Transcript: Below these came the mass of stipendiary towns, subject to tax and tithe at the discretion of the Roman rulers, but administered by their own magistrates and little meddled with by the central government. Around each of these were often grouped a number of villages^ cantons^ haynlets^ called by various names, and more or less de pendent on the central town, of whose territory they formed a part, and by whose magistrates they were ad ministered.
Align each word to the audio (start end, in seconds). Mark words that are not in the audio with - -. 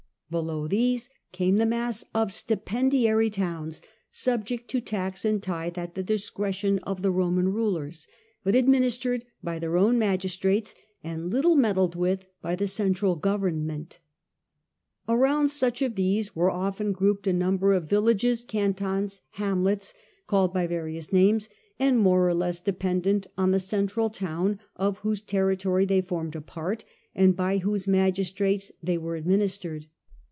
Below 0.31 0.65
these 0.65 1.09
came 1.33 1.57
the 1.57 1.65
mass 1.65 2.05
of 2.15 2.31
stipendiary 2.31 3.29
towns, 3.29 3.81
subject 4.13 4.69
to 4.69 4.79
tax 4.79 5.25
and 5.25 5.43
tithe 5.43 5.77
at 5.77 5.93
the 5.93 6.03
discretion 6.03 6.79
of 6.83 7.01
the 7.01 7.11
Roman 7.11 7.49
rulers, 7.49 8.07
but 8.41 8.55
administered 8.55 9.25
by 9.43 9.59
their 9.59 9.75
own 9.75 9.99
magistrates 9.99 10.73
and 11.03 11.29
little 11.29 11.57
meddled 11.57 11.95
with 11.95 12.27
by 12.41 12.55
the 12.55 12.65
central 12.65 13.17
government. 13.17 13.99
Around 15.05 15.47
each 15.53 15.81
of 15.81 15.95
these 15.95 16.33
were 16.33 16.49
often 16.49 16.93
grouped 16.93 17.27
a 17.27 17.33
number 17.33 17.73
of 17.73 17.89
villages^ 17.89 18.45
cantons^ 18.45 19.19
haynlets^ 19.35 19.93
called 20.27 20.53
by 20.53 20.65
various 20.65 21.11
names, 21.11 21.49
and 21.77 21.99
more 21.99 22.25
or 22.25 22.33
less 22.33 22.61
de 22.61 22.71
pendent 22.71 23.27
on 23.37 23.51
the 23.51 23.59
central 23.59 24.09
town, 24.09 24.59
of 24.77 24.99
whose 24.99 25.21
territory 25.21 25.83
they 25.83 25.99
formed 25.99 26.37
a 26.37 26.41
part, 26.41 26.85
and 27.13 27.35
by 27.35 27.57
whose 27.57 27.85
magistrates 27.85 28.71
they 28.81 28.97
were 28.97 29.17
ad 29.17 29.27
ministered. 29.27 29.87